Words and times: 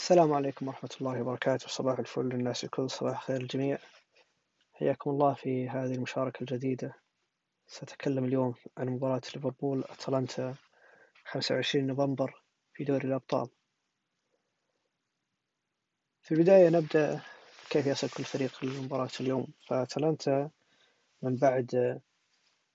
السلام 0.00 0.32
عليكم 0.32 0.68
ورحمة 0.68 0.90
الله 1.00 1.20
وبركاته. 1.20 1.68
صباح 1.68 1.98
الفل 1.98 2.28
للناس 2.28 2.64
الكل 2.64 2.90
صباح 2.90 3.26
خير 3.26 3.40
الجميع 3.40 3.78
حياكم 4.72 5.10
الله 5.10 5.34
في 5.34 5.68
هذه 5.68 5.94
المشاركة 5.94 6.40
الجديدة. 6.40 6.94
سأتكلم 7.66 8.24
اليوم 8.24 8.54
عن 8.78 8.88
مباراة 8.88 9.20
ليفربول 9.34 9.84
أتلانتا 9.84 10.54
25 11.24 11.86
نوفمبر 11.86 12.42
في 12.72 12.84
دوري 12.84 13.08
الأبطال. 13.08 13.48
في 16.22 16.34
البداية 16.34 16.68
نبدأ 16.68 17.20
كيف 17.70 17.86
يصل 17.86 18.08
كل 18.08 18.24
فريق 18.24 18.64
لمباراة 18.64 19.10
اليوم. 19.20 19.46
فأتلانتا 19.68 20.50
من 21.22 21.36
بعد 21.36 22.00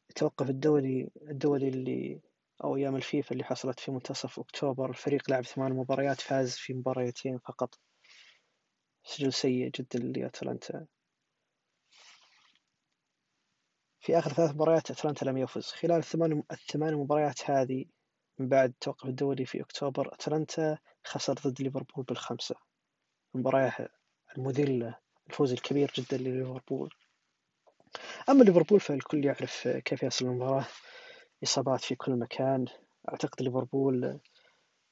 التوقف 0.10 0.50
الدولي 0.50 1.10
الدولي 1.22 1.70
اللي 1.70 2.22
أو 2.64 2.76
أيام 2.76 2.96
الفيفا 2.96 3.32
اللي 3.32 3.44
حصلت 3.44 3.80
في 3.80 3.92
منتصف 3.92 4.40
أكتوبر. 4.40 4.90
الفريق 4.90 5.30
لعب 5.30 5.46
ثمان 5.46 5.74
مباريات 5.74 6.22
فاز 6.22 6.56
في 6.56 6.74
مباريتين 6.74 7.38
فقط. 7.38 7.80
سجل 9.04 9.34
سيء 9.34 9.70
جدا 9.70 10.00
لأتلانتا. 10.00 10.86
في 14.00 14.18
آخر 14.20 14.34
ثلاث 14.34 14.52
مباريات 14.52 14.92
أتلانتا 14.92 15.26
لم 15.26 15.38
يفز. 15.38 15.66
خلال 15.66 15.98
الثمان 15.98 16.44
الثمان 16.52 16.94
مباريات 16.94 17.50
هذه 17.50 17.86
من 18.40 18.50
بعد 18.50 18.70
التوقف 18.70 19.06
الدولي 19.06 19.46
في 19.46 19.62
أكتوبر 19.62 20.14
أتلانتا 20.14 20.78
خسر 21.04 21.34
ضد 21.34 21.62
ليفربول 21.62 22.06
بالخمسة. 22.06 22.56
المباراة 23.36 23.90
المذلة 24.38 25.00
الفوز 25.28 25.52
الكبير 25.52 25.92
جدا 25.96 26.18
لليفربول. 26.18 26.94
أما 28.30 28.44
ليفربول 28.44 28.80
فالكل 28.80 29.26
يعرف 29.26 29.68
كيف 29.68 30.04
يصل 30.04 30.26
المباراة. 30.26 30.66
إصابات 31.44 31.82
في 31.82 31.96
كل 31.96 32.12
مكان. 32.12 32.66
أعتقد 33.10 33.42
ليفربول 33.42 34.20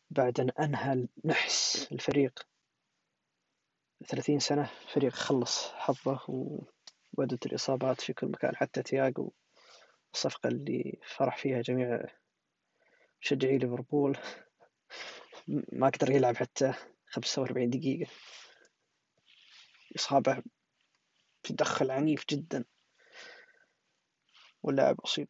بعد 0.10 0.40
أن 0.40 0.50
أنهى 0.50 1.08
نحس 1.26 1.92
الفريق 1.92 2.48
ثلاثين 4.08 4.40
سنة 4.40 4.70
فريق 4.94 5.14
خلص 5.14 5.68
حظه 5.68 6.20
وبدت 6.28 7.46
الإصابات 7.46 8.02
في 8.02 8.14
كل 8.14 8.28
مكان 8.28 8.56
حتى 8.56 8.84
تياجو 8.84 9.32
الصفقة 10.14 10.48
اللي 10.48 11.00
فرح 11.16 11.38
فيها 11.38 11.62
جميع 11.62 12.06
مشجعي 13.22 13.58
ليفربول. 13.58 14.18
ما 15.72 15.90
قدر 15.90 16.12
يلعب 16.12 16.36
حتى 16.36 16.74
خمسة 17.06 17.42
وأربعين 17.42 17.70
دقيقة. 17.70 18.12
إصابة 19.96 20.44
تدخل 21.44 21.92
عنيف 21.92 22.26
جدا. 22.30 22.66
واللاعب 24.64 25.02
أصيب. 25.02 25.28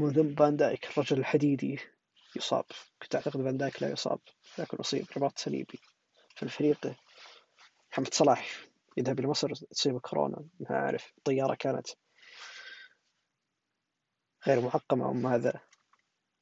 منذ 0.00 0.36
فان 0.36 0.56
دايك 0.56 0.84
الرجل 0.84 1.18
الحديدي 1.18 1.80
يصاب. 2.36 2.64
كنت 3.02 3.14
أعتقد 3.14 3.42
فان 3.42 3.56
دايك 3.56 3.82
لا 3.82 3.90
يصاب 3.90 4.20
لكن 4.58 4.76
أصيب. 4.76 5.06
رباط 5.16 5.38
صليبي 5.38 5.80
في 6.36 6.42
الفريق. 6.42 6.94
محمد 7.92 8.14
صلاح 8.14 8.66
يذهب 8.96 9.18
إلى 9.18 9.28
مصر 9.28 9.54
تصيب 9.54 9.98
كورونا. 9.98 10.44
ما 10.60 10.76
أعرف. 10.76 11.12
الطيارة 11.18 11.54
كانت 11.54 11.88
غير 14.46 14.60
معقمة 14.60 15.04
أو 15.06 15.12
ماذا. 15.12 15.60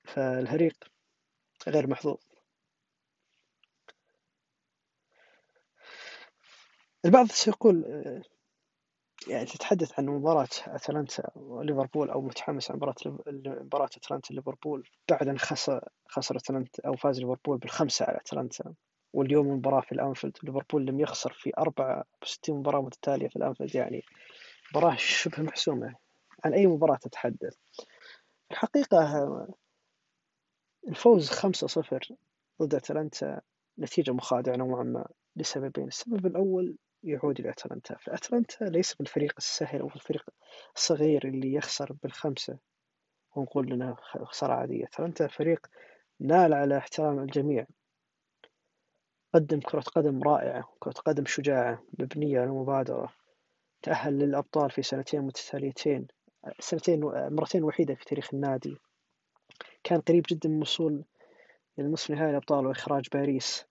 فالفريق 0.05 0.85
غير 1.69 1.87
محظوظ. 1.87 2.19
البعض 7.05 7.27
سيقول 7.27 7.85
يعني 9.29 9.45
تتحدث 9.47 9.99
عن 9.99 10.07
مباراة 10.07 10.49
أتلانتا 10.67 11.31
وليفربول 11.37 12.11
أو 12.11 12.21
متحمس 12.23 12.71
عن 12.71 12.77
مباراة 12.77 12.95
مباراة 13.37 13.89
أتلانتا 13.97 14.33
ليفربول 14.33 14.89
بعد 15.11 15.29
أن 15.29 15.39
خسر 15.39 15.89
خسر 16.09 16.37
أتلانتا 16.37 16.87
أو 16.87 16.97
فاز 16.97 17.21
ليفربول 17.21 17.59
بالخمسة 17.59 18.05
على 18.05 18.17
أتلانتا. 18.17 18.75
واليوم 19.13 19.47
المباراة 19.47 19.81
في 19.81 19.93
الأنفيلد 19.93 20.37
ليفربول 20.43 20.87
لم 20.87 21.01
يخسر 21.01 21.33
في 21.33 21.53
أربعة 21.59 22.05
وستين 22.23 22.55
مباراة 22.55 22.81
متتالية 22.83 23.29
في 23.29 23.37
الأنفيلد 23.37 23.75
يعني 23.75 24.03
مباراة 24.73 24.97
شبه 24.97 25.43
محسومة. 25.43 25.95
عن 26.45 26.55
أي 26.55 26.67
مباراة 26.67 26.97
تتحدث؟ 26.97 27.57
الحقيقة 28.51 29.29
الفوز 30.89 31.31
خمسة 31.31 31.67
صفر 31.67 32.09
ضد 32.63 32.75
أتلانتا 32.75 33.41
نتيجة 33.79 34.13
مخادعة 34.13 34.57
نوعا 34.57 34.83
ما 34.85 35.09
لسببين. 35.37 35.87
السبب 35.87 36.27
الأول 36.27 36.77
يعود 37.03 37.41
إلى 37.41 37.51
أتلانتا. 37.51 37.97
فأتلانتا 37.97 38.65
ليس 38.65 38.95
بالفريق 38.95 39.35
السهل 39.39 39.81
أو 39.81 39.87
الفريق 39.87 40.25
الصغير 40.77 41.29
اللي 41.29 41.55
يخسر 41.55 41.93
بالخمسة. 42.03 42.59
ونقول 43.37 43.71
لنا 43.71 43.97
خسارة 44.01 44.53
عادية. 44.53 44.85
أتلانتا 44.85 45.27
فريق 45.27 45.67
نال 46.21 46.55
على 46.55 46.79
احترام 46.79 47.19
الجميع. 47.19 47.67
قدم 49.35 49.61
كرة 49.61 49.81
قدم 49.81 50.23
رائعة 50.23 50.69
كرة 50.79 50.93
قدم 50.93 51.25
شجاعة 51.27 51.83
مبنية 51.99 52.41
على 52.41 52.49
المبادرة 52.49 53.13
تأهل 53.83 54.19
للأبطال 54.19 54.71
في 54.71 54.83
سنتين 54.83 55.21
متتاليتين 55.21 56.07
سنتين 56.61 57.01
مرتين 57.15 57.65
وحيدة 57.65 57.95
في 57.95 58.05
تاريخ 58.05 58.35
النادي. 58.35 58.77
كان 59.85 60.01
قريب 60.01 60.25
جدا 60.31 60.49
من 60.49 60.57
الوصول 60.57 61.05
إلى 61.79 61.89
نصف 61.89 62.11
نهائي 62.11 62.31
الأبطال 62.31 62.67
وإخراج 62.67 63.09
باريس 63.13 63.67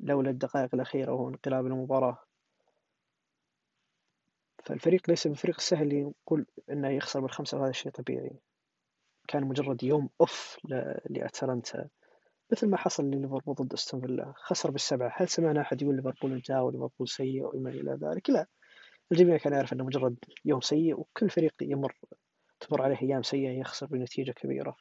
لولا 0.00 0.30
الدقائق 0.30 0.74
الأخيرة 0.74 1.12
وانقلاب 1.12 1.66
المباراة. 1.66 2.27
فالفريق 4.68 5.10
ليس 5.10 5.26
بالفريق 5.26 5.56
السهل 5.56 5.82
اللي 5.82 6.00
يقول 6.00 6.46
إنه 6.70 6.88
يخسر 6.88 7.20
بالخمسة 7.20 7.58
وهذا 7.58 7.72
شيء 7.72 7.92
طبيعي. 7.92 8.38
كان 9.28 9.44
مجرد 9.44 9.82
يوم 9.82 10.10
أوف 10.20 10.56
لأتلانتا. 11.10 11.88
مثل 12.52 12.68
ما 12.68 12.76
حصل 12.76 13.04
لليفربول 13.04 13.54
ضد 13.54 13.72
أستون 13.72 14.00
فيلا. 14.00 14.32
خسر 14.36 14.70
بالسبعة. 14.70 15.12
هل 15.16 15.28
سمعنا 15.28 15.60
أحد 15.60 15.82
يقول 15.82 15.96
ليفربول 15.96 16.32
انتهى 16.32 16.60
وليفربول 16.60 17.08
سيء 17.08 17.56
وما 17.56 17.70
إلى 17.70 17.98
ذلك؟ 18.02 18.30
لا. 18.30 18.46
الجميع 19.12 19.36
كان 19.36 19.52
يعرف 19.52 19.72
إنه 19.72 19.84
مجرد 19.84 20.16
يوم 20.44 20.60
سيء 20.60 21.00
وكل 21.00 21.30
فريق 21.30 21.54
يمر 21.62 21.96
تمر 22.60 22.82
عليه 22.82 23.02
أيام 23.02 23.22
سيئة 23.22 23.60
يخسر 23.60 23.86
بنتيجة 23.86 24.32
كبيرة. 24.32 24.76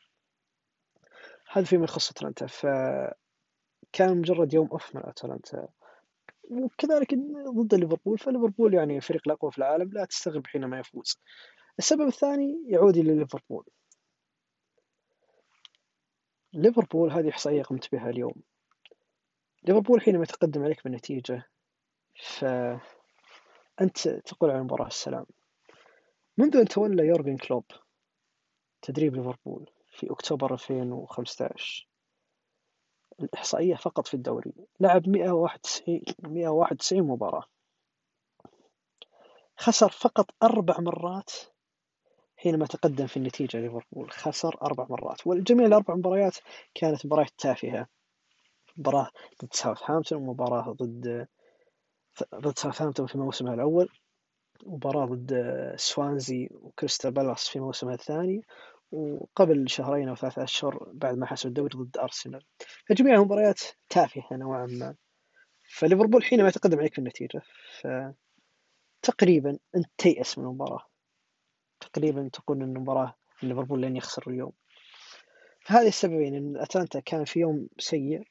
هذا 1.52 1.66
فيما 1.66 1.84
يخص 1.84 2.12
أتلانتا. 2.12 2.48
فكان 2.48 4.18
مجرد 4.18 4.54
يوم 4.54 4.68
أوف 4.72 4.96
من 4.96 5.02
أتلانتا. 5.06 5.68
وكذلك 6.52 7.14
ضد 7.50 7.76
ليفربول 7.76 8.18
فليفربول 8.18 8.74
يعني 8.74 8.98
الفريق 8.98 9.22
الأقوى 9.26 9.52
في 9.52 9.58
العالم 9.58 9.94
لا 9.94 10.06
تستغرب 10.06 10.48
حينما 10.48 10.80
يفوز. 10.80 11.20
السبب 11.80 12.08
الثاني 12.08 12.64
يعود 12.68 12.98
إلى 12.98 13.16
ليفربول. 13.16 13.66
ليفربول 16.54 17.12
هذه 17.12 17.30
إحصائية 17.30 17.64
قمت 17.64 17.92
بها 17.92 18.10
اليوم. 18.10 18.36
ليفربول 19.64 20.02
حينما 20.02 20.24
يتقدم 20.24 20.64
عليك 20.64 20.84
بالنتيجة 20.84 21.50
فأنت 22.24 22.80
تقول 24.26 24.50
عن 24.50 24.60
المباراة 24.60 24.88
السلام. 24.88 25.26
منذ 26.38 26.58
أن 26.58 26.66
تولى 26.66 27.08
يورجن 27.08 27.38
كلوب 27.38 27.66
تدريب 28.82 29.16
ليفربول 29.16 29.70
في 29.92 30.12
أكتوبر 30.12 30.54
2015 30.54 31.88
الإحصائية 33.20 33.76
فقط 33.76 34.08
في 34.08 34.14
الدوري. 34.14 34.54
لعب 34.80 35.10
191 35.10 36.02
191 36.24 37.04
مباراة. 37.04 37.44
خسر 39.58 39.90
فقط 39.90 40.30
أربع 40.44 40.80
مرات 40.80 41.32
حينما 42.36 42.66
تقدم 42.66 43.08
في 43.08 43.18
النتيجة 43.18 43.58
ليفربول. 43.60 44.12
خسر 44.12 44.58
أربع 44.62 44.88
مرات. 44.90 45.28
والجميع 45.28 45.66
الأربع 45.66 45.96
مباريات 45.96 46.38
كانت 46.74 47.06
مباريات 47.06 47.32
تافهة. 47.38 47.88
مباراة 48.78 49.12
ضد 49.44 49.54
ساوثهامبتون 49.54 50.18
ومباراة 50.18 50.72
ضد 50.72 51.28
ضد 52.36 52.58
ساوثهامبتون 52.58 53.08
في 53.08 53.18
موسمها 53.18 53.54
الأول 53.54 53.90
مباراة 54.66 55.06
ضد 55.06 55.34
سوانزي 55.76 56.50
وكريستال 56.52 57.12
بالاس 57.12 57.48
في 57.48 57.60
موسمها 57.60 57.94
الثاني 57.94 58.42
وقبل 58.92 59.70
شهرين 59.70 60.10
أو 60.10 60.16
ثلاثة 60.16 60.44
أشهر 60.44 60.92
بعد 60.94 61.18
ما 61.18 61.26
حسموا 61.26 61.50
الدوري 61.50 61.70
ضد 61.76 61.98
أرسنال. 61.98 62.46
فجميع 62.90 63.16
المباريات 63.16 63.62
تافهة 63.90 64.28
نوعا 64.32 64.66
ما. 64.66 64.96
فليفربول 65.70 66.24
حينما 66.24 66.48
يتقدم 66.48 66.80
عليك 66.80 66.94
في 66.94 67.00
النتيجة 67.00 67.42
فتقريبا 69.04 69.60
أنت 69.76 69.88
تيأس 69.98 70.38
من 70.38 70.46
المباراة. 70.46 70.86
تقريبا 71.80 72.30
تقول 72.34 72.58
أن 72.58 72.76
المباراة 72.76 73.16
ليفربول 73.44 73.82
لن 73.82 73.96
يخسر 73.96 74.24
اليوم. 74.28 74.52
فهذه 75.62 75.88
السببين 75.88 76.36
أن 76.36 76.58
أتلانتا 76.58 77.00
كان 77.00 77.26
في 77.26 77.40
يوم 77.40 77.68
سيء 77.80 78.24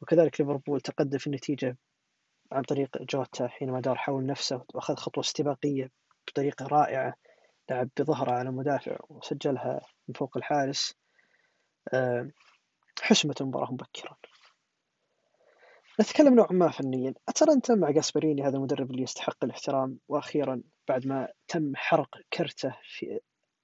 وكذلك 0.00 0.40
ليفربول 0.40 0.80
تقدم 0.80 1.18
في 1.18 1.26
النتيجة 1.26 1.76
عن 2.52 2.62
طريق 2.62 3.02
جوتا 3.02 3.48
حينما 3.48 3.80
دار 3.80 3.96
حول 3.96 4.26
نفسه 4.26 4.64
وأخذ 4.74 4.94
خطوة 4.94 5.24
استباقية 5.24 5.90
بطريقة 6.28 6.66
رائعة. 6.66 7.14
لعب 7.70 7.90
بظهره 8.00 8.32
على 8.32 8.50
مدافع 8.50 8.96
وسجلها 9.08 9.80
من 10.08 10.14
فوق 10.14 10.36
الحارس. 10.36 10.94
آه، 11.94 12.30
حسمت 13.02 13.40
المباراة 13.40 13.72
مبكرا. 13.72 14.16
نتكلم 16.00 16.34
نوعا 16.34 16.52
ما 16.52 16.70
فنيا. 16.70 17.14
أتلانتا 17.28 17.74
مع 17.74 17.90
جاسبريني 17.90 18.42
هذا 18.42 18.56
المدرب 18.56 18.90
اللي 18.90 19.02
يستحق 19.02 19.44
الاحترام. 19.44 19.98
وأخيرا 20.08 20.62
بعد 20.88 21.06
ما 21.06 21.28
تم 21.48 21.72
حرق 21.76 22.08
كرته 22.32 22.76
في 22.82 23.20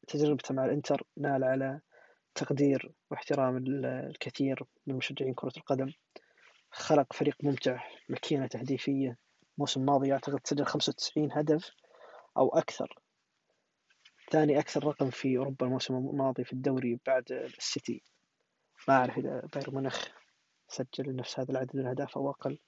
تجربته 0.08 0.54
مع 0.54 0.64
الإنتر 0.64 1.02
نال 1.16 1.44
على 1.44 1.80
تقدير 2.34 2.92
واحترام 3.10 3.56
الكثير 3.86 4.64
من 4.86 4.94
مشجعين 4.94 5.34
كرة 5.34 5.52
القدم. 5.56 5.92
خلق 6.70 7.12
فريق 7.12 7.36
ممتع 7.42 7.84
ماكينة 8.08 8.46
تهديفية. 8.46 9.18
الموسم 9.56 9.80
الماضي 9.80 10.12
أعتقد 10.12 10.40
سجل 10.44 10.64
95 10.64 11.32
هدف 11.32 11.70
أو 12.36 12.48
أكثر. 12.48 12.98
ثاني 14.30 14.58
أكثر 14.58 14.84
رقم 14.84 15.10
في 15.10 15.38
أوروبا 15.38 15.66
الموسم 15.66 15.94
الماضي 15.94 16.44
في 16.44 16.52
الدوري 16.52 16.98
بعد 17.06 17.32
السيتي. 17.32 18.02
ما 18.88 18.94
أعرف 18.94 19.18
إذا 19.18 19.48
بايرن 19.54 19.74
مونخ 19.74 20.08
سجل 20.68 21.16
نفس 21.16 21.40
هذا 21.40 21.50
العدد 21.50 21.70
من 21.74 21.82
الأهداف 21.82 22.18
أو 22.18 22.30
أقل. 22.30 22.58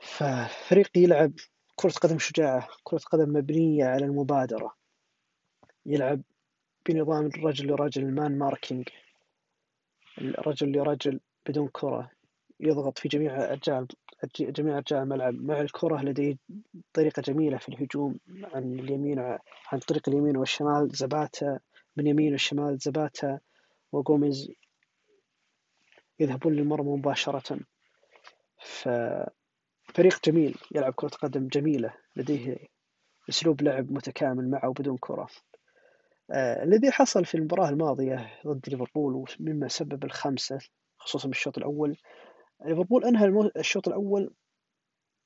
ففريق 0.00 0.90
يلعب 0.96 1.32
كرة 1.76 1.90
قدم 1.90 2.18
شجاعة 2.18 2.68
كرة 2.84 2.98
قدم 2.98 3.32
مبنية 3.32 3.84
على 3.84 4.04
المبادرة. 4.04 4.76
يلعب 5.86 6.22
بنظام 6.88 7.26
الرجل 7.26 7.66
لرجل 7.66 8.14
مان 8.14 8.38
ماركينج 8.38 8.88
رجل 10.18 10.72
لرجل 10.72 11.20
بدون 11.46 11.68
كرة. 11.68 12.10
يضغط 12.62 12.98
في 12.98 13.08
جميع 13.08 13.44
أرجاء 13.52 13.86
جميع 14.40 14.76
أرجاء 14.76 15.02
الملعب 15.02 15.34
مع 15.34 15.60
الكرة 15.60 16.02
لديه 16.02 16.36
طريقة 16.92 17.22
جميلة 17.22 17.58
في 17.58 17.68
الهجوم 17.68 18.18
عن 18.54 18.78
اليمين 18.78 19.18
عن 19.72 19.78
طريق 19.88 20.08
اليمين 20.08 20.36
والشمال 20.36 20.88
زباتا 20.88 21.58
من 21.96 22.06
يمين 22.06 22.32
والشمال 22.32 22.78
زباتا 22.78 23.40
وغوميز 23.92 24.52
يذهبون 26.20 26.52
للمرمى 26.52 26.96
مباشرة. 26.96 27.60
ففريق 28.58 30.20
جميل 30.24 30.58
يلعب 30.74 30.92
كرة 30.96 31.08
قدم 31.08 31.48
جميلة 31.48 31.94
لديه 32.16 32.56
أسلوب 33.28 33.62
لعب 33.62 33.92
متكامل 33.92 34.50
معه 34.50 34.72
بدون 34.72 34.96
كرة. 34.96 35.28
آه 36.30 36.62
الذي 36.62 36.90
حصل 36.90 37.24
في 37.24 37.34
المباراة 37.34 37.68
الماضية 37.68 38.30
ضد 38.46 38.68
ليفربول 38.68 39.30
مما 39.40 39.68
سبب 39.68 40.04
الخمسة 40.04 40.58
خصوصا 40.98 41.28
بالشوط 41.28 41.58
الأول 41.58 41.96
ليفربول 42.64 43.04
أنهى 43.04 43.50
الشوط 43.56 43.88
الأول 43.88 44.34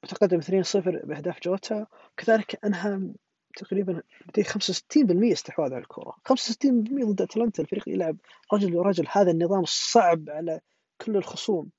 متقدم 0.04 0.40
2-0 0.40 0.78
بأهداف 1.06 1.40
جوتا 1.42 1.86
وكذلك 2.12 2.64
أنهى 2.64 3.12
تقريبا 3.56 4.02
بدي 4.26 4.44
65% 4.44 5.32
استحواذ 5.32 5.74
على 5.74 5.82
الكرة. 5.82 6.16
65% 6.24 7.04
ضد 7.04 7.22
أتلانتا 7.22 7.62
الفريق 7.62 7.88
يلعب 7.88 8.16
رجل 8.52 8.76
ورجل. 8.76 9.06
هذا 9.10 9.30
النظام 9.30 9.60
الصعب 9.62 10.30
على 10.30 10.60
كل 11.00 11.16
الخصوم. 11.16 11.70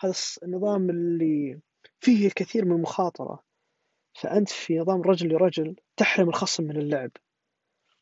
هذا 0.00 0.14
النظام 0.42 0.90
اللي 0.90 1.60
فيه 2.00 2.26
الكثير 2.26 2.64
من 2.64 2.72
المخاطرة. 2.72 3.44
فأنت 4.14 4.48
في 4.48 4.78
نظام 4.78 5.02
رجل 5.02 5.28
لرجل 5.28 5.76
تحرم 5.96 6.28
الخصم 6.28 6.64
من 6.64 6.76
اللعب. 6.76 7.10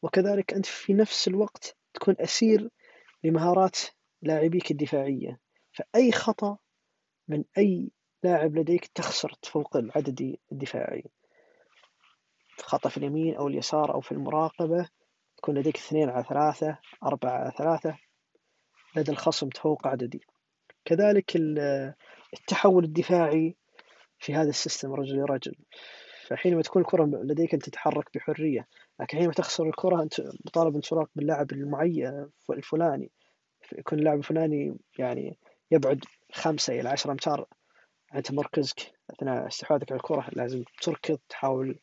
وكذلك 0.02 0.54
أنت 0.54 0.66
في 0.66 0.94
نفس 0.94 1.28
الوقت 1.28 1.76
تكون 1.94 2.14
أسير 2.20 2.70
لمهارات 3.24 3.78
لاعبيك 4.22 4.70
الدفاعية. 4.70 5.40
فأي 5.72 6.12
خطأ 6.12 6.58
من 7.28 7.44
أي 7.58 7.90
لاعب 8.22 8.56
لديك 8.56 8.86
تخسر 8.86 9.34
فوق 9.42 9.76
العدد 9.76 10.36
الدفاعي؟ 10.52 11.04
خطأ 12.58 12.88
في 12.88 12.96
اليمين 12.96 13.36
أو 13.36 13.48
اليسار 13.48 13.94
أو 13.94 14.00
في 14.00 14.12
المراقبة 14.12 14.88
تكون 15.36 15.58
لديك 15.58 15.76
اثنين 15.76 16.08
على 16.08 16.24
ثلاثة 16.24 16.78
أربعة 17.04 17.30
على 17.30 17.52
ثلاثة 17.58 17.98
لدى 18.96 19.12
الخصم 19.12 19.48
تفوق 19.48 19.86
عددي. 19.86 20.20
كذلك 20.84 21.36
التحول 22.34 22.84
الدفاعي 22.84 23.56
في 24.18 24.34
هذا 24.34 24.48
السيستم 24.48 24.92
رجل 24.92 25.16
لرجل 25.16 25.54
فحينما 26.26 26.62
تكون 26.62 26.82
الكرة 26.82 27.04
لديك 27.04 27.54
أن 27.54 27.60
تتحرك 27.60 28.08
بحرية 28.14 28.66
لكن 29.00 29.18
حينما 29.18 29.32
تخسر 29.32 29.68
الكرة 29.68 30.02
أنت 30.02 30.20
مطالب 30.20 30.74
أن 30.74 30.80
تراقب 30.80 31.10
باللاعب 31.16 31.52
المعين 31.52 32.28
الفلاني. 32.50 33.10
يكون 33.78 33.98
اللاعب 33.98 34.18
الفلاني 34.18 34.76
يعني 34.98 35.38
يبعد 35.70 36.04
خمسة 36.32 36.80
إلى 36.80 36.88
عشرة 36.88 37.12
أمتار. 37.12 37.46
عن 38.12 38.22
تمركزك 38.22 38.92
أثناء 39.10 39.46
استحواذك 39.46 39.92
على 39.92 39.98
الكرة 39.98 40.28
لازم 40.32 40.64
تركض 40.82 41.18
تحاول 41.28 41.78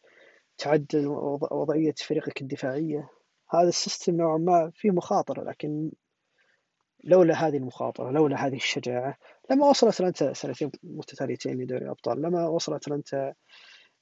تعدل 0.57 1.07
وضعية 1.51 1.93
فريقك 1.97 2.41
الدفاعية. 2.41 3.09
هذا 3.53 3.69
السيستم 3.69 4.15
نوعا 4.15 4.37
ما 4.37 4.71
فيه 4.75 4.91
مخاطرة 4.91 5.43
لكن 5.43 5.91
لولا 7.03 7.47
هذه 7.47 7.57
المخاطرة 7.57 8.11
لولا 8.11 8.47
هذه 8.47 8.55
الشجاعة 8.55 9.17
لما 9.51 9.65
وصل 9.69 9.87
أتلانتا 9.87 10.33
سنتين 10.33 10.71
متتاليتين 10.83 11.61
لدوري 11.61 11.85
الأبطال 11.85 12.21
لما 12.21 12.47
وصل 12.47 12.75
أتلانتا 12.75 13.33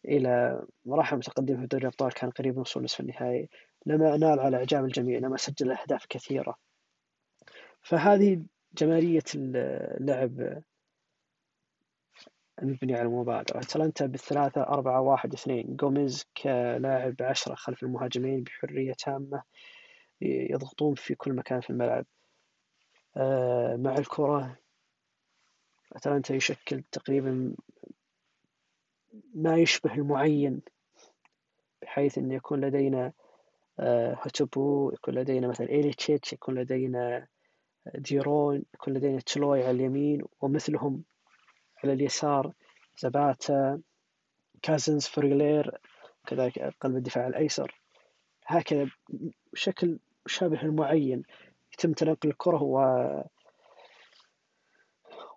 إلى 0.05 0.61
مراحل 0.85 1.17
متقدمة 1.17 1.61
في 1.61 1.67
دوري 1.67 1.81
الأبطال 1.81 2.13
كان 2.13 2.29
قريب 2.29 2.53
من 2.55 2.61
وصول 2.61 2.83
نصف 2.83 2.99
النهائي 2.99 3.49
لما 3.85 4.17
نال 4.17 4.39
على 4.39 4.57
إعجاب 4.57 4.85
الجميع 4.85 5.19
لما 5.19 5.37
سجل 5.37 5.71
أهداف 5.71 6.05
كثيرة. 6.05 6.55
فهذه 7.81 8.41
جمالية 8.73 9.23
اللعب 9.35 10.61
المبني 12.61 12.93
على 12.93 13.01
المبادرة 13.01 13.59
أتلانتا 13.59 14.05
بالثلاثة 14.05 14.61
أربعة 14.61 15.01
واحد 15.01 15.33
اثنين. 15.33 15.75
جوميز 15.75 16.25
كلاعب 16.43 17.15
عشرة 17.21 17.55
خلف 17.55 17.83
المهاجمين 17.83 18.43
بحرية 18.43 18.93
تامة 18.93 19.43
يضغطون 20.21 20.95
في 20.95 21.15
كل 21.15 21.33
مكان 21.33 21.61
في 21.61 21.69
الملعب. 21.69 22.05
آه، 23.17 23.75
مع 23.75 23.97
الكرة 23.97 24.57
أتلانتا 25.93 26.35
يشكل 26.35 26.83
تقريبا 26.91 27.55
ما 29.35 29.57
يشبه 29.57 29.93
المعين 29.93 30.61
بحيث 31.81 32.17
أن 32.17 32.31
يكون 32.31 32.65
لدينا 32.65 33.13
هوتوبو 33.79 34.89
آه، 34.89 34.93
يكون 34.93 35.13
لدينا 35.13 35.47
مثلا 35.47 35.69
إيليتشيتش 35.69 36.33
يكون 36.33 36.59
لدينا 36.59 37.27
ديرون 37.95 38.63
يكون 38.73 38.93
لدينا 38.93 39.19
تشلوي 39.19 39.61
على 39.63 39.71
اليمين 39.71 40.21
ومثلهم 40.41 41.03
على 41.83 41.93
اليسار 41.93 42.53
زباتا 42.97 43.81
كازنز 44.61 45.05
فريلير 45.05 45.77
كذلك 46.27 46.73
قلب 46.81 46.95
الدفاع 46.95 47.27
الأيسر. 47.27 47.81
هكذا 48.45 48.89
بشكل 49.53 49.99
مشابه 50.25 50.61
المعين 50.61 51.23
يتم 51.73 51.93
تنقل 51.93 52.29
الكرة 52.29 52.63
و 52.63 53.07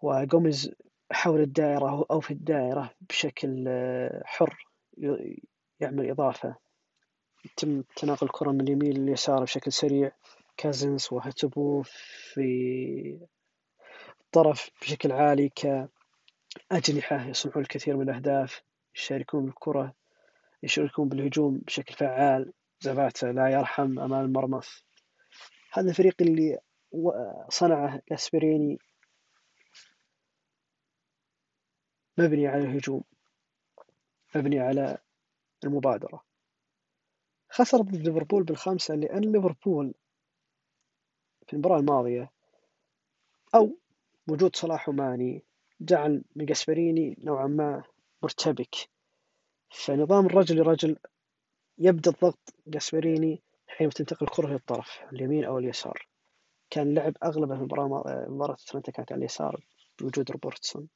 وجوميز 0.02 0.74
حول 1.12 1.40
الدائرة 1.40 2.06
أو 2.10 2.20
في 2.20 2.30
الدائرة 2.30 2.90
بشكل 3.08 3.68
حر 4.24 4.66
يعمل 5.80 6.10
إضافة. 6.10 6.56
يتم 7.44 7.82
تناقل 7.96 8.26
الكرة 8.26 8.50
من 8.50 8.60
اليمين 8.60 8.92
لليسار 8.92 9.42
بشكل 9.42 9.72
سريع. 9.72 10.12
كازنس 10.56 11.12
وهتبو 11.12 11.82
في 11.82 13.18
الطرف 14.20 14.70
بشكل 14.82 15.12
عالي 15.12 15.48
كأجنحة 15.48 17.26
يصنعون 17.26 17.62
الكثير 17.62 17.96
من 17.96 18.10
الأهداف 18.10 18.62
يشاركون 18.94 19.44
بالكرة 19.44 19.94
يشاركون 20.62 21.08
بالهجوم 21.08 21.58
بشكل 21.58 21.94
فعال 21.94 22.52
زباتا 22.80 23.26
لا 23.26 23.48
يرحم 23.48 23.98
أمام 23.98 24.24
المرمى 24.24 24.60
هذا 25.72 25.90
الفريق 25.90 26.14
اللي 26.20 26.58
صنعه 27.48 28.02
جاسبريني 28.10 28.78
مبني 32.18 32.46
على 32.46 32.62
الهجوم 32.62 33.04
مبني 34.34 34.60
على 34.60 34.98
المبادرة. 35.64 36.24
خسر 37.48 37.78
ضد 37.78 37.96
ليفربول 37.96 38.42
بالخامسة 38.42 38.94
لأن 38.94 39.32
ليفربول 39.32 39.94
في 41.46 41.52
المباراة 41.52 41.78
الماضية. 41.78 42.30
أو 43.54 43.78
وجود 44.28 44.56
صلاح 44.56 44.88
وماني 44.88 45.42
جعل 45.80 46.24
من 46.36 46.44
جاسبريني 46.44 47.16
نوعا 47.24 47.46
ما 47.46 47.82
مرتبك. 48.22 48.74
فنظام 49.70 50.26
الرجل 50.26 50.56
لرجل 50.56 50.96
يبدأ 51.78 52.10
الضغط 52.10 52.54
جاسبريني 52.66 53.42
حين 53.68 53.90
تنتقل 53.90 54.26
الكرة 54.26 54.46
للطرف 54.46 55.00
اليمين 55.12 55.44
أو 55.44 55.58
اليسار. 55.58 56.08
كان 56.70 56.94
لعب 56.94 57.14
أغلبه 57.22 57.54
في 57.54 57.60
المباراة 57.60 58.26
مباراة 58.28 58.54
أتلانتا 58.54 58.92
كانت 58.92 59.12
على 59.12 59.18
اليسار 59.18 59.64
بوجود 60.00 60.30
روبرتسون. 60.30 60.88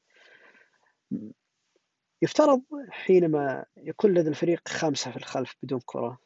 يفترض 2.23 2.63
حينما 2.91 3.65
يكون 3.77 4.15
لدى 4.15 4.29
الفريق 4.29 4.69
خمسة 4.69 5.11
في 5.11 5.17
الخلف 5.17 5.57
بدون 5.63 5.81
كرة 5.87 6.19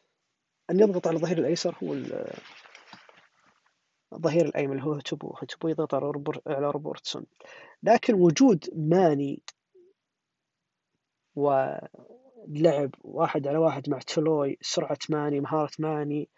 أن 0.71 0.81
يضغط 0.81 1.07
على 1.07 1.17
الظهير 1.17 1.39
الأيسر 1.39 1.77
هو 1.83 1.95
الظهير 4.13 4.45
الأيمن 4.45 4.73
اللي 4.73 4.85
هو 4.85 4.93
هتبو 4.93 5.35
هتبو 5.39 5.69
يضغط 5.69 5.95
على 6.47 6.71
روبرتسون. 6.71 7.27
لكن 7.83 8.15
وجود 8.15 8.65
ماني 8.77 9.43
ولعب 11.35 12.91
واحد 13.01 13.49
على 13.49 13.59
واحد 13.59 13.91
مع 13.91 13.99
تلوي 13.99 14.59
سرعة 14.61 14.99
ماني 15.11 15.41
مهارة 15.41 15.71
ماني 15.79 16.29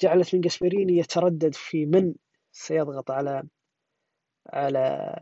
جعلت 0.00 0.34
من 0.34 0.40
جاسبريني 0.40 0.98
يتردد 0.98 1.54
في 1.54 1.86
من 1.86 2.14
سيضغط 2.52 3.10
على 3.10 3.42
على 4.46 5.16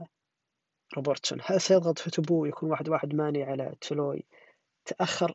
روبرتسون. 0.96 1.38
هل 1.44 1.60
سيضغط 1.60 1.98
فتبو 1.98 2.44
يكون 2.44 2.70
واحد 2.70 2.88
واحد 2.88 3.14
ماني 3.14 3.42
على 3.42 3.74
تلوي؟ 3.80 4.26
تأخر 4.84 5.34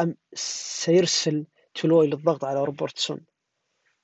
أم 0.00 0.16
سيرسل 0.34 1.46
تلوي 1.74 2.06
للضغط 2.06 2.44
على 2.44 2.64
روبرتسون؟ 2.64 3.20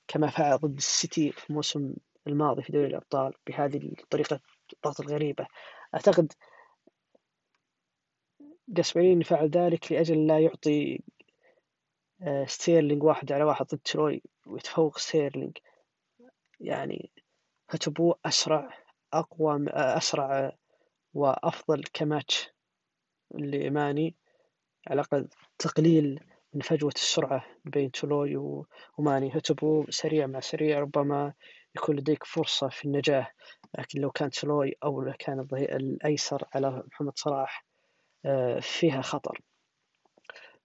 كما 0.09 0.29
فعل 0.29 0.57
ضد 0.57 0.77
السيتي 0.77 1.31
في 1.31 1.49
الموسم 1.49 1.93
الماضي 2.27 2.63
في 2.63 2.71
دوري 2.71 2.87
الأبطال 2.87 3.33
بهذه 3.47 3.77
الطريقة 3.77 4.39
الضغط 4.73 5.01
الغريبة. 5.01 5.47
أعتقد 5.95 6.33
جاسبريني 8.67 9.23
فعل 9.23 9.49
ذلك 9.49 9.91
لأجل 9.91 10.27
لا 10.27 10.39
يعطي 10.39 10.99
آه، 12.21 12.45
ستيرلينج 12.45 13.03
واحد 13.03 13.31
على 13.31 13.43
واحد 13.43 13.65
ضد 13.65 13.79
تلوي 13.79 14.23
ويتفوق 14.47 14.97
ستيرلينج 14.97 15.57
يعني 16.59 17.11
هتبو 17.69 18.15
أسرع 18.25 18.77
أقوى 19.13 19.65
أسرع 19.69 20.57
وأفضل 21.13 21.83
كماتش 21.93 22.49
لماني 23.31 24.15
على 24.87 25.01
الأقل 25.01 25.29
تقليل 25.59 26.19
من 26.53 26.61
فجوة 26.61 26.91
السرعة 26.95 27.45
بين 27.65 27.91
تولوي 27.91 28.63
وماني. 28.97 29.31
هتبو 29.37 29.85
سريع 29.89 30.27
مع 30.27 30.39
سريع 30.39 30.79
ربما 30.79 31.33
يكون 31.75 31.95
لديك 31.95 32.23
فرصة 32.23 32.69
في 32.69 32.85
النجاة. 32.85 33.27
لكن 33.79 34.01
لو 34.01 34.11
كان 34.11 34.29
تولوي 34.29 34.75
أو 34.83 35.13
كان 35.19 35.47
الأيسر 35.53 36.43
على 36.55 36.83
محمد 36.91 37.17
صلاح 37.17 37.65
آه، 38.25 38.59
فيها 38.59 39.01
خطر. 39.01 39.41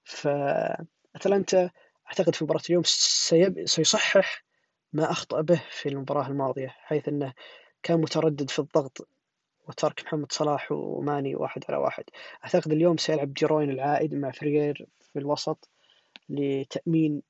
فأتلانتا 0.04 1.70
أعتقد 2.06 2.34
في 2.34 2.44
مباراة 2.44 2.62
اليوم 2.70 2.82
سيصحح 3.64 4.44
ما 4.92 5.10
أخطأ 5.10 5.40
به 5.40 5.62
في 5.70 5.88
المباراة 5.88 6.28
الماضية 6.28 6.68
حيث 6.68 7.08
أنه 7.08 7.32
كان 7.82 8.00
متردد 8.00 8.50
في 8.50 8.58
الضغط 8.58 9.08
وترك 9.68 10.04
محمد 10.04 10.32
صلاح 10.32 10.72
وماني 10.72 11.36
واحد 11.36 11.64
على 11.68 11.76
واحد. 11.76 12.04
أعتقد 12.44 12.72
اليوم 12.72 12.96
سيلعب 12.96 13.34
جيروين 13.34 13.70
العائد 13.70 14.14
مع 14.14 14.30
فريير 14.30 14.86
في 15.12 15.18
الوسط. 15.18 15.68
لتأمين 16.28 17.22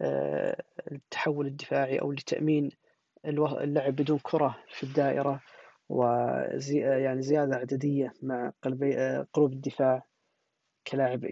آه، 0.00 0.62
التحول 0.92 1.46
الدفاعي 1.46 2.00
أو 2.00 2.12
لتأمين 2.12 2.70
اللعب 3.24 3.96
بدون 3.96 4.18
كرة 4.22 4.58
في 4.68 4.82
الدائرة 4.82 5.40
وزي 5.88 6.80
يعني 6.80 7.22
زيادة 7.22 7.56
عددية 7.56 8.12
مع 8.22 8.52
قلبي 8.62 8.98
آه، 8.98 9.26
قلوب 9.32 9.52
الدفاع 9.52 10.02
كلاعب 10.86 11.26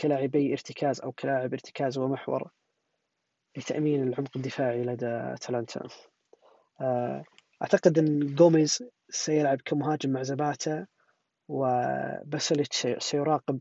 كلاعبي 0.00 0.52
ارتكاز 0.52 1.00
أو 1.00 1.12
كلاعب 1.12 1.52
ارتكاز 1.52 1.98
ومحور 1.98 2.50
لتأمين 3.56 4.02
العمق 4.02 4.36
الدفاعي 4.36 4.82
لدى 4.82 5.06
أتلانتا. 5.06 5.88
آه، 6.80 7.24
أعتقد 7.62 7.98
أن 7.98 8.34
جوميز 8.34 8.84
سيلعب 9.08 9.60
كمهاجم 9.64 10.10
مع 10.10 10.22
زباتا 10.22 10.86
وباشاليتش 11.48 12.86
سيراقب 12.98 13.60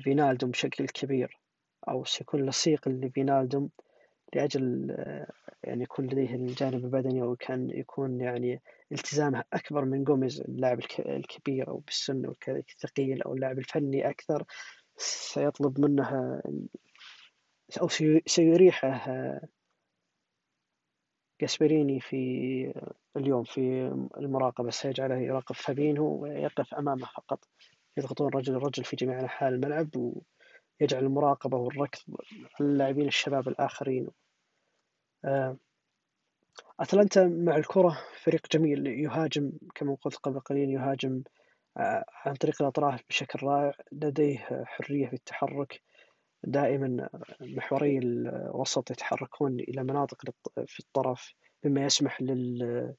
فينالدوم 0.00 0.50
بشكل 0.50 0.86
كبير 0.86 1.40
أو 1.88 2.04
سيكون 2.04 2.46
لصيق 2.46 2.88
لفينالدوم 2.88 3.70
لأجل 4.34 4.90
آه، 4.90 5.32
يعني 5.64 5.82
يكون 5.82 6.06
لديه 6.06 6.34
الجانب 6.34 6.84
البدني 6.84 7.22
أو 7.22 7.36
كان 7.36 7.70
يكون 7.70 8.20
يعني 8.20 8.62
التزامه 8.92 9.44
أكبر 9.52 9.84
من 9.84 10.04
جوميز 10.04 10.40
اللاعب 10.40 10.80
الكبير 10.98 11.68
أو 11.68 11.78
بالسن 11.78 12.32
الثقيل 12.48 13.22
أو 13.22 13.34
اللاعب 13.34 13.58
الفني 13.58 14.10
أكثر 14.10 14.44
سيطلب 14.96 15.80
منه 15.80 16.40
أو 17.80 17.88
سيريحه 18.26 19.40
جاسبريني 21.40 22.00
في 22.00 22.16
اليوم 23.16 23.44
في 23.44 23.60
المراقبة 24.18 24.70
سيجعله 24.70 25.16
يراقب 25.16 25.54
فابينهو 25.54 26.22
ويقف 26.22 26.74
أمامه 26.74 27.06
فقط. 27.06 27.44
يضغطون 27.96 28.30
رجل 28.34 28.56
الرجل 28.56 28.84
في 28.84 28.96
جميع 28.96 29.20
أنحاء 29.20 29.48
الملعب 29.48 29.88
ويجعل 29.96 31.04
المراقبة 31.04 31.56
والركض 31.56 32.00
على 32.60 32.70
اللاعبين 32.70 33.08
الشباب 33.08 33.48
الآخرين. 33.48 34.08
آه، 35.24 35.56
أتلانتا 36.80 37.26
مع 37.26 37.56
الكرة 37.56 37.98
فريق 38.22 38.46
جميل 38.52 38.86
يهاجم 38.86 39.52
كما 39.74 39.94
قلت 39.94 40.16
قبل 40.16 40.40
قليل 40.40 40.70
يهاجم 40.70 41.22
آه، 41.76 42.04
عن 42.24 42.34
طريق 42.34 42.62
الأطراف 42.62 43.00
بشكل 43.08 43.46
رائع 43.46 43.72
لديه 43.92 44.64
حرية 44.64 45.06
في 45.06 45.14
التحرك 45.14 45.82
دائما 46.44 47.08
محوري 47.40 47.98
الوسط 47.98 48.90
يتحركون 48.90 49.60
إلى 49.60 49.82
مناطق 49.82 50.30
في 50.66 50.80
الطرف 50.80 51.34
مما 51.64 51.84
يسمح 51.84 52.22
لل 52.22 52.94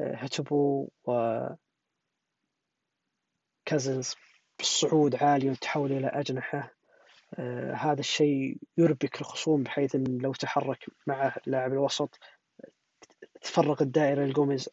هتبو 0.00 0.88
و 1.04 1.38
كازنز 3.72 4.14
بالصعود 4.58 5.16
عالي 5.16 5.48
والتحول 5.48 5.92
إلى 5.92 6.06
أجنحة. 6.06 6.74
آه 7.34 7.74
هذا 7.74 8.00
الشيء 8.00 8.56
يربك 8.78 9.20
الخصوم 9.20 9.62
بحيث 9.62 9.94
أن 9.94 10.18
لو 10.18 10.32
تحرك 10.32 10.86
مع 11.06 11.36
لاعب 11.46 11.72
الوسط 11.72 12.18
تفرق 13.40 13.82
الدائرة 13.82 14.24
لجوميز 14.24 14.68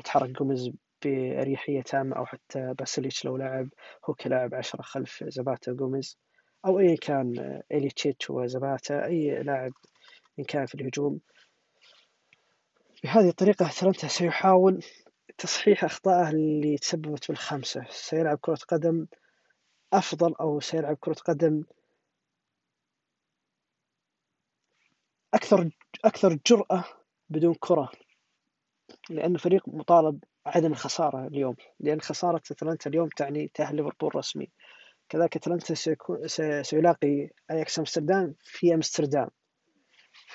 يتحرك 0.00 0.30
جوميز 0.30 0.70
بأريحية 1.04 1.82
تامة 1.82 2.16
أو 2.16 2.26
حتى 2.26 2.74
باشاليتش 2.78 3.24
لو 3.24 3.36
لعب. 3.36 3.68
هو 4.04 4.14
كلاعب 4.14 4.54
عشرة 4.54 4.82
خلف 4.82 5.24
زباتا 5.24 5.72
جوميز 5.72 6.18
أو 6.66 6.78
أيا 6.78 6.96
كان 6.96 7.60
إيليتشيتش 7.72 8.30
وزباتا 8.30 9.04
أي 9.04 9.42
لاعب 9.42 9.72
إن 10.38 10.44
كان 10.44 10.66
في 10.66 10.74
الهجوم. 10.74 11.20
بهذه 13.04 13.28
الطريقة 13.28 13.66
أتلانتا 13.66 14.08
سيحاول 14.08 14.84
تصحيح 15.38 15.84
أخطائه 15.84 16.30
اللي 16.30 16.78
تسببت 16.78 17.28
بالخمسة. 17.28 17.86
سيلعب 17.90 18.38
كرة 18.40 18.58
قدم 18.68 19.06
أفضل 19.92 20.34
أو 20.40 20.60
سيلعب 20.60 20.96
كرة 21.00 21.14
قدم 21.14 21.64
أكثر 25.34 25.70
أكثر 26.04 26.38
جرأة 26.46 26.84
بدون 27.30 27.54
كرة 27.60 27.90
لأن 29.10 29.34
الفريق 29.34 29.68
مطالب 29.68 30.24
عدم 30.46 30.72
الخسارة 30.72 31.26
اليوم. 31.26 31.56
لأن 31.80 32.00
خسارة 32.00 32.42
أتلانتا 32.50 32.90
اليوم 32.90 33.08
تعني 33.08 33.50
تأهل 33.54 33.76
ليفربول 33.76 34.16
رسمي. 34.16 34.50
كذلك 35.08 35.36
أتلانتا 35.36 35.74
سيكون 35.74 36.28
سيلاقي 36.62 37.30
أياكس 37.50 37.78
أمستردام 37.78 38.34
في 38.42 38.74
أمستردام. 38.74 39.28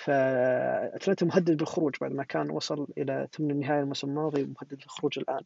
فاتلانتا 0.03 1.25
مهدد 1.25 1.57
بالخروج 1.57 1.95
بعد 2.01 2.11
ما 2.11 2.23
كان 2.23 2.49
وصل 2.49 2.87
إلى 2.97 3.27
ثمن 3.31 3.51
النهائي 3.51 3.79
الموسم 3.79 4.09
الماضي 4.09 4.43
مهدد 4.43 4.77
بالخروج 4.77 5.19
الآن. 5.19 5.41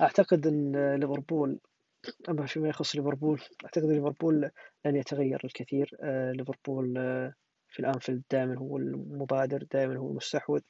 أعتقد 0.00 0.46
أن 0.46 0.94
ليفربول 0.94 1.58
أما 2.28 2.46
فيما 2.46 2.68
يخص 2.68 2.96
ليفربول 2.96 3.42
أعتقد 3.64 3.84
ليفربول 3.84 4.50
لن 4.84 4.96
يتغير 4.96 5.40
الكثير. 5.44 5.96
آه، 6.02 6.32
ليفربول 6.32 6.94
آه، 6.98 7.34
في 7.68 7.80
الأنفيلد 7.80 8.22
دائما 8.30 8.58
هو 8.58 8.76
المبادر 8.76 9.62
دائما 9.72 9.96
هو 9.96 10.10
المستحوذ. 10.10 10.60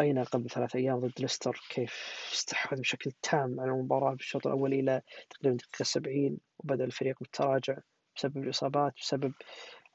رأينا 0.00 0.22
قبل 0.22 0.50
ثلاث 0.50 0.76
أيام 0.76 1.00
ضد 1.00 1.12
ليستر 1.20 1.60
كيف 1.70 1.92
استحوذ 2.32 2.80
بشكل 2.80 3.10
تام 3.22 3.60
على 3.60 3.70
المباراة 3.70 4.14
بالشوط 4.14 4.46
الأول 4.46 4.72
إلى 4.72 5.02
تقريبا 5.30 5.50
الدقيقة 5.50 5.82
70 5.82 6.38
وبدأ 6.58 6.84
الفريق 6.84 7.16
بالتراجع 7.20 7.76
بسبب 8.16 8.36
الإصابات 8.36 8.92
بسبب 9.00 9.32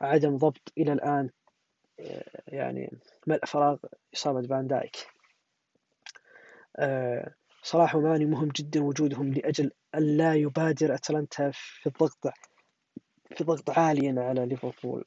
عدم 0.03 0.37
ضبط 0.37 0.73
إلى 0.77 0.93
الآن 0.93 1.29
آه، 1.99 2.41
يعني 2.47 2.97
ملء 3.27 3.45
فراغ 3.45 3.77
إصابة 4.15 4.47
فان 4.47 4.67
دايك. 4.67 5.07
آه، 6.75 7.33
صلاح 7.63 7.95
وماني 7.95 8.25
مهم 8.25 8.49
جدا 8.55 8.83
وجودهم 8.83 9.33
لأجل 9.33 9.71
ألا 9.95 10.33
يبادر 10.33 10.93
أتلانتا 10.95 11.51
في 11.53 11.87
الضغط 11.87 12.33
في 13.35 13.43
ضغط 13.43 13.69
عاليا 13.69 14.15
على 14.17 14.45
ليفربول. 14.45 15.05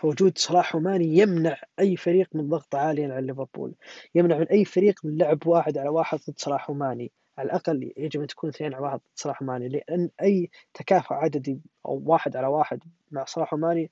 فوجود 0.00 0.38
صلاح 0.38 0.74
وماني 0.74 1.18
يمنع 1.18 1.56
أي 1.80 1.96
فريق 1.96 2.28
من 2.34 2.48
ضغط 2.48 2.74
عاليا 2.74 3.14
على 3.14 3.26
ليفربول. 3.26 3.74
يمنع 4.14 4.38
من 4.38 4.48
أي 4.48 4.64
فريق 4.64 5.04
من 5.04 5.18
لعب 5.18 5.46
واحد 5.46 5.78
على 5.78 5.88
واحد 5.88 6.18
ضد 6.18 6.38
صلاح 6.38 6.70
وماني. 6.70 7.12
على 7.42 7.50
الأقل 7.50 7.92
يجب 7.96 8.20
أن 8.20 8.26
تكون 8.26 8.50
اثنين 8.50 8.74
على 8.74 8.82
واحد 8.82 9.00
صلاح 9.14 9.42
وماني 9.42 9.68
لأن 9.68 10.10
أي 10.22 10.50
تكافؤ 10.74 11.14
عددي 11.14 11.60
أو 11.86 12.02
واحد 12.06 12.36
على 12.36 12.46
واحد 12.46 12.82
مع 13.10 13.24
صلاح 13.24 13.54
وماني 13.54 13.90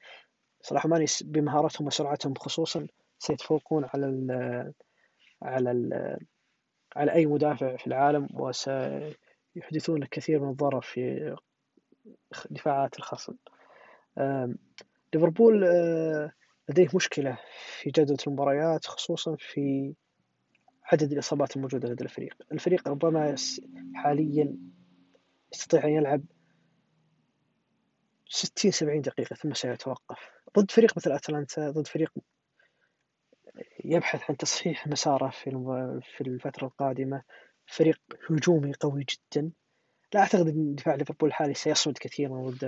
صلاح 0.63 0.87
وماني 0.87 1.05
بمهارتهم 1.25 1.87
وسرعتهم 1.87 2.35
خصوصا 2.35 2.87
سيتفوقون 3.19 3.85
على 3.95 4.07
ال 4.07 4.73
على 5.43 5.71
ال 5.71 6.19
على 6.97 7.13
أي 7.13 7.27
مدافع 7.27 7.77
في 7.77 7.87
العالم 7.87 8.29
وسيحدثون 8.35 10.03
الكثير 10.03 10.41
من 10.41 10.51
الضرر 10.51 10.81
في 10.81 11.37
دفاعات 12.51 12.99
الخصم. 12.99 13.35
ليفربول 15.15 15.65
آه، 15.65 16.33
لديه 16.69 16.89
مشكلة 16.95 17.39
في 17.81 17.91
جودة 17.91 18.17
المباريات 18.27 18.87
خصوصا 18.87 19.37
في 19.39 19.95
عدد 20.93 21.13
الإصابات 21.13 21.57
الموجودة 21.57 21.89
لدى 21.89 22.05
الفريق؟ 22.05 22.35
الفريق 22.53 22.89
ربما 22.89 23.35
حاليا 23.95 24.57
يستطيع 25.53 25.85
أن 25.85 25.91
يلعب 25.91 26.23
60 28.29 28.71
70 28.71 29.01
دقيقة 29.01 29.35
ثم 29.35 29.55
سيتوقف. 29.55 30.19
ضد 30.59 30.71
فريق 30.71 30.97
مثل 30.97 31.13
أتلانتا 31.13 31.71
ضد 31.71 31.87
فريق 31.87 32.13
يبحث 33.85 34.31
عن 34.31 34.37
تصحيح 34.37 34.87
مساره 34.87 35.31
في 35.31 35.51
في 36.17 36.21
الفترة 36.21 36.67
القادمة. 36.67 37.23
فريق 37.67 38.01
هجومي 38.31 38.73
قوي 38.73 39.05
جدا. 39.05 39.51
لا 40.15 40.21
أعتقد 40.21 40.49
أن 40.49 40.75
دفاع 40.75 40.95
ليفربول 40.95 41.29
الحالي 41.29 41.55
سيصمد 41.55 41.99
كثيرا 41.99 42.51
ضد 42.51 42.65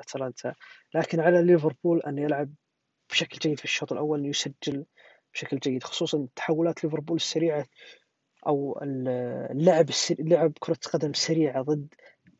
أتلانتا. 0.00 0.54
لكن 0.94 1.20
على 1.20 1.42
ليفربول 1.42 2.00
أن 2.00 2.18
يلعب 2.18 2.50
بشكل 3.10 3.38
جيد 3.38 3.58
في 3.58 3.64
الشوط 3.64 3.92
الأول 3.92 4.26
يسجل 4.26 4.86
بشكل 5.34 5.58
جيد 5.58 5.82
خصوصا 5.82 6.28
تحولات 6.36 6.84
ليفربول 6.84 7.16
السريعة 7.16 7.66
أو 8.46 8.80
اللعب 8.82 9.86
لعب 10.18 10.52
كرة 10.60 10.78
قدم 10.92 11.12
سريعة 11.12 11.62
ضد 11.62 11.94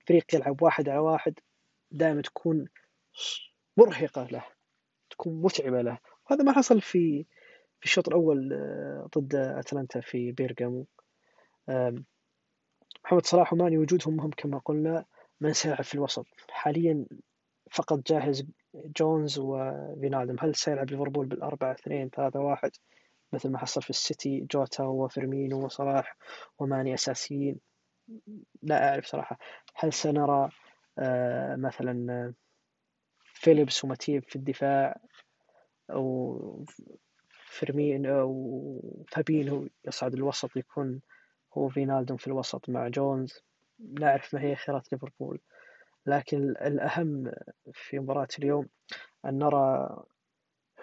فريق 0.07 0.35
يلعب 0.35 0.63
واحد 0.63 0.89
على 0.89 0.99
واحد 0.99 1.35
دائما 1.91 2.23
تكون 2.23 2.65
مرهقة 3.77 4.25
له 4.25 4.45
تكون 5.11 5.43
متعبة 5.43 5.83
له. 5.83 5.99
وهذا 6.31 6.45
ما 6.45 6.53
حصل 6.53 6.81
في 6.81 7.27
في 7.81 7.87
الشوط 7.87 8.09
الأول 8.09 8.53
آه، 8.53 9.09
ضد 9.19 9.35
أتلانتا 9.35 10.01
في 10.01 10.33
بيرغامو. 10.33 10.87
محمد 13.05 13.27
صلاح 13.27 13.53
وماني 13.53 13.79
وجودهم 13.79 14.17
مهم 14.17 14.31
كما 14.31 14.59
قلنا 14.59 15.05
من 15.41 15.53
سيلعب 15.53 15.85
في 15.85 15.95
الوسط. 15.95 16.27
حاليا 16.51 17.07
فقط 17.71 18.07
جاهز 18.07 18.47
جونز 18.75 19.39
وفينالدم 19.39 20.37
هل 20.41 20.55
سيلعب 20.55 20.91
ليفربول 20.91 21.27
بالأربعة 21.27 21.73
اثنين 21.73 22.09
ثلاثة 22.09 22.41
واحد؟ 22.41 22.71
مثل 23.33 23.49
ما 23.49 23.59
حصل 23.59 23.83
في 23.83 23.91
السيتي 23.91 24.47
جوتا 24.51 24.85
وفيرمينو 24.85 25.65
وصلاح 25.65 26.17
وماني 26.59 26.95
أساسيين. 26.95 27.61
لا 28.63 28.91
أعرف 28.91 29.07
صراحة. 29.07 29.39
هل 29.75 29.93
سنرى 29.93 30.51
آه، 30.99 31.57
مثلا 31.57 32.35
فيليبس 33.25 33.85
وماتيب 33.85 34.25
في 34.25 34.37
الدفاع 34.37 35.01
أو 35.91 36.65
فيرمينو 37.31 38.99
يصعد 39.85 40.15
الوسط 40.15 40.57
يكون 40.57 41.01
هو 41.55 41.69
فينالدوم 41.69 42.17
في 42.17 42.27
الوسط 42.27 42.69
مع 42.69 42.89
جونز؟ 42.89 43.43
لا 43.79 44.11
أعرف 44.11 44.35
ما 44.35 44.43
هي 44.43 44.57
خيارات 44.57 44.93
ليفربول. 44.93 45.41
لكن 46.07 46.51
الأهم 46.51 47.33
في 47.73 47.99
مباراة 47.99 48.29
اليوم 48.39 48.69
أن 49.25 49.39
نرى 49.39 49.97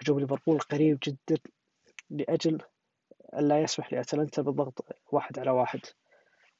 هجوم 0.02 0.20
ليفربول 0.20 0.58
قريب 0.58 0.98
جدا 1.02 1.38
لأجل 2.10 2.62
ألا 3.34 3.60
يسمح 3.62 3.92
لأتلانتا 3.92 4.42
بالضغط 4.42 4.86
واحد 5.12 5.38
على 5.38 5.50
واحد 5.50 5.80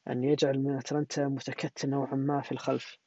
أن 0.08 0.24
يجعل 0.24 0.58
من 0.58 0.76
أتلانتا 0.78 1.28
متكتل 1.28 1.90
نوعا 1.90 2.14
ما 2.14 2.40
في 2.40 2.52
الخلف. 2.52 2.98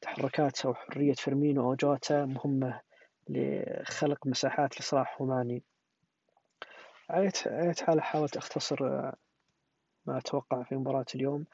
تحركات 0.00 0.66
أو 0.66 0.74
حرية 0.74 1.12
فيرمينو 1.12 1.74
جوتا 1.74 2.24
مهمة 2.24 2.80
لخلق 3.28 4.26
مساحات 4.26 4.80
لصلاح 4.80 5.20
وماني 5.20 5.62
على 7.10 7.30
حال 7.82 8.02
حاولت 8.02 8.36
أختصر 8.36 8.84
ما 10.06 10.18
أتوقع 10.18 10.62
في 10.62 10.74
مباراة 10.74 11.06
اليوم. 11.14 11.46